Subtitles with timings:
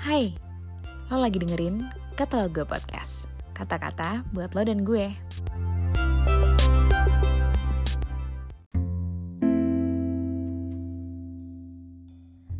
[0.00, 0.32] Hai,
[1.12, 1.84] lo lagi dengerin
[2.16, 5.12] Kata Lo Gue Podcast Kata-kata buat lo dan gue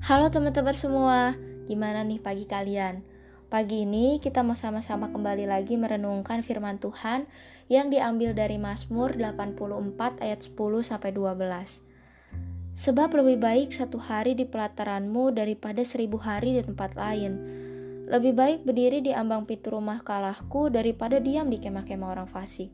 [0.04, 1.32] Halo teman-teman semua,
[1.64, 3.00] gimana nih pagi kalian?
[3.48, 7.25] Pagi ini kita mau sama-sama kembali lagi merenungkan firman Tuhan
[7.72, 11.88] yang diambil dari Mazmur 84 ayat 10 sampai 12.
[12.71, 17.33] Sebab lebih baik satu hari di pelataranmu daripada seribu hari di tempat lain.
[18.06, 22.70] Lebih baik berdiri di ambang pintu rumah kalahku daripada diam di kemah-kemah orang fasik.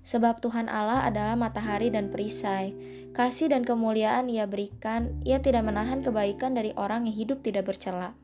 [0.00, 2.72] Sebab Tuhan Allah adalah matahari dan perisai.
[3.12, 8.16] Kasih dan kemuliaan ia berikan, ia tidak menahan kebaikan dari orang yang hidup tidak bercela.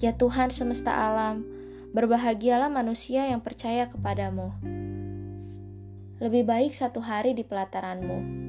[0.00, 1.44] Ya Tuhan semesta alam,
[1.92, 4.56] berbahagialah manusia yang percaya kepadamu.
[6.20, 8.47] Lebih baik satu hari di pelataranmu.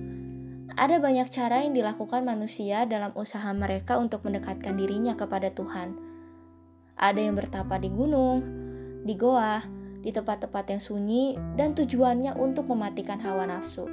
[0.77, 5.97] Ada banyak cara yang dilakukan manusia dalam usaha mereka untuk mendekatkan dirinya kepada Tuhan.
[6.99, 8.43] Ada yang bertapa di gunung,
[9.07, 9.63] di goa,
[10.03, 13.87] di tempat-tempat yang sunyi, dan tujuannya untuk mematikan hawa nafsu.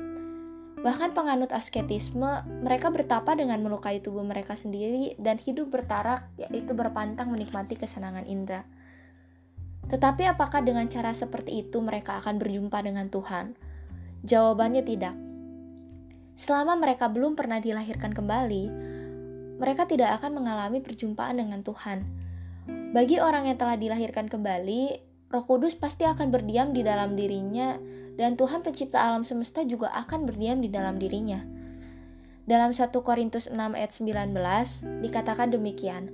[0.77, 7.33] Bahkan penganut asketisme, mereka bertapa dengan melukai tubuh mereka sendiri dan hidup bertarak, yaitu berpantang
[7.33, 8.69] menikmati kesenangan indera.
[9.87, 13.55] Tetapi apakah dengan cara seperti itu mereka akan berjumpa dengan Tuhan?
[14.27, 15.26] Jawabannya tidak.
[16.37, 18.65] Selama mereka belum pernah dilahirkan kembali,
[19.57, 22.05] mereka tidak akan mengalami perjumpaan dengan Tuhan.
[22.93, 25.01] Bagi orang yang telah dilahirkan kembali,
[25.33, 27.81] Roh Kudus pasti akan berdiam di dalam dirinya
[28.21, 31.41] dan Tuhan pencipta alam semesta juga akan berdiam di dalam dirinya.
[32.47, 36.13] Dalam 1 Korintus 6 ayat 19 dikatakan demikian.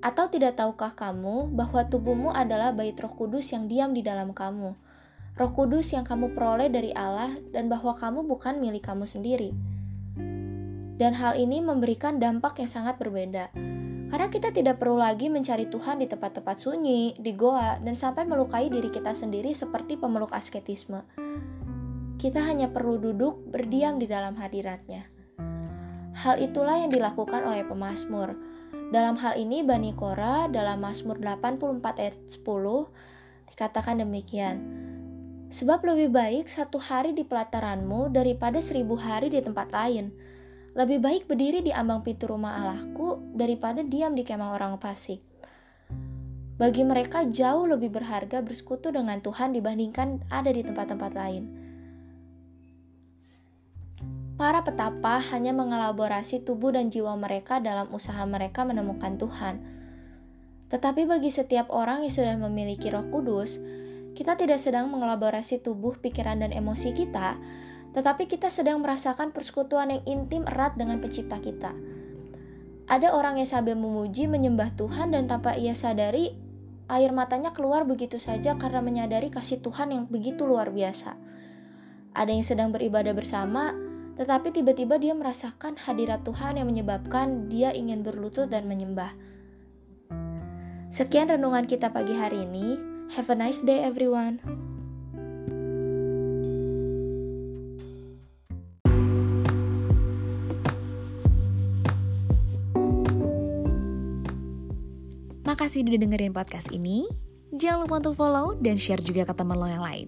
[0.00, 4.72] Atau tidak tahukah kamu bahwa tubuhmu adalah bait Roh Kudus yang diam di dalam kamu?
[5.38, 9.54] Roh Kudus yang kamu peroleh dari Allah dan bahwa kamu bukan milik kamu sendiri.
[11.00, 13.48] Dan hal ini memberikan dampak yang sangat berbeda
[14.10, 18.66] karena kita tidak perlu lagi mencari Tuhan di tempat-tempat sunyi, di goa, dan sampai melukai
[18.66, 21.06] diri kita sendiri seperti pemeluk asketisme.
[22.18, 25.06] Kita hanya perlu duduk berdiam di dalam hadiratnya.
[26.26, 28.34] Hal itulah yang dilakukan oleh pemazmur.
[28.90, 32.42] Dalam hal ini Bani Kora dalam Mazmur 84 ayat 10
[33.54, 34.79] dikatakan demikian.
[35.50, 40.14] Sebab lebih baik satu hari di pelataranmu daripada seribu hari di tempat lain
[40.70, 45.18] lebih baik berdiri di ambang pintu rumah Allahku daripada diam di kemah orang fasik.
[46.60, 51.44] Bagi mereka jauh lebih berharga bersekutu dengan Tuhan dibandingkan ada di tempat-tempat lain.
[54.38, 59.60] Para petapa hanya mengelaborasi tubuh dan jiwa mereka dalam usaha mereka menemukan Tuhan.
[60.70, 63.58] Tetapi bagi setiap orang yang sudah memiliki Roh Kudus,
[64.14, 67.38] kita tidak sedang mengelaborasi tubuh, pikiran, dan emosi kita,
[67.94, 71.74] tetapi kita sedang merasakan persekutuan yang intim erat dengan pencipta kita.
[72.90, 76.34] Ada orang yang sambil memuji menyembah Tuhan dan tanpa ia sadari
[76.90, 81.14] air matanya keluar begitu saja karena menyadari kasih Tuhan yang begitu luar biasa.
[82.18, 83.70] Ada yang sedang beribadah bersama,
[84.18, 89.14] tetapi tiba-tiba dia merasakan hadirat Tuhan yang menyebabkan dia ingin berlutut dan menyembah.
[90.90, 92.89] Sekian renungan kita pagi hari ini.
[93.18, 94.38] Have a nice day everyone.
[105.42, 107.10] Makasih udah dengerin podcast ini.
[107.50, 110.06] Jangan lupa untuk follow dan share juga ke teman lo yang lain.